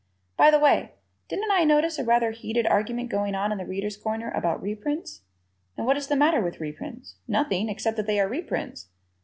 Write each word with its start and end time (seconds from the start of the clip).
By 0.35 0.49
the 0.49 0.57
way, 0.57 0.95
didn't 1.29 1.51
I 1.51 1.63
notice 1.63 1.99
a 1.99 2.03
rather 2.03 2.31
heated 2.31 2.65
argument 2.65 3.11
going 3.11 3.35
on 3.35 3.51
in 3.51 3.59
"The 3.59 3.67
Readers' 3.67 3.97
Corner" 3.97 4.31
about 4.31 4.59
reprints? 4.59 5.21
And 5.77 5.85
what 5.85 5.95
is 5.95 6.07
the 6.07 6.15
matter 6.15 6.41
with 6.41 6.59
reprints? 6.59 7.17
Nothing, 7.27 7.69
except 7.69 7.97
that 7.97 8.07
they 8.07 8.19
are 8.19 8.27
reprints. 8.27 8.87